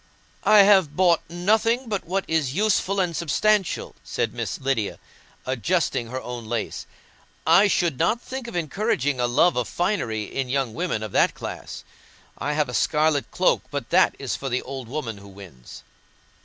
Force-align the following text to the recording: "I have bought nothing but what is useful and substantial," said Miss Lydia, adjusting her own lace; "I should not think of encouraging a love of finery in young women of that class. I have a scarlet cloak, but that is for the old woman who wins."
"I 0.47 0.63
have 0.63 0.95
bought 0.95 1.21
nothing 1.29 1.87
but 1.87 2.05
what 2.05 2.25
is 2.27 2.55
useful 2.55 2.99
and 2.99 3.15
substantial," 3.15 3.93
said 4.03 4.33
Miss 4.33 4.59
Lydia, 4.59 4.97
adjusting 5.45 6.07
her 6.07 6.19
own 6.19 6.47
lace; 6.47 6.87
"I 7.45 7.67
should 7.67 7.99
not 7.99 8.19
think 8.19 8.47
of 8.47 8.55
encouraging 8.55 9.19
a 9.19 9.27
love 9.27 9.55
of 9.55 9.67
finery 9.67 10.23
in 10.23 10.49
young 10.49 10.73
women 10.73 11.03
of 11.03 11.11
that 11.11 11.35
class. 11.35 11.83
I 12.39 12.53
have 12.53 12.67
a 12.67 12.73
scarlet 12.73 13.29
cloak, 13.29 13.61
but 13.69 13.91
that 13.91 14.15
is 14.17 14.35
for 14.35 14.49
the 14.49 14.63
old 14.63 14.87
woman 14.87 15.19
who 15.19 15.27
wins." 15.27 15.83